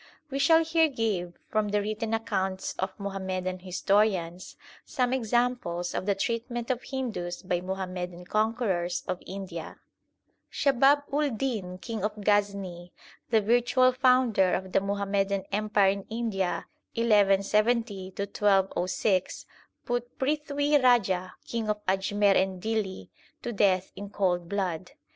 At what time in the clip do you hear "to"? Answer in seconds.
23.43-23.53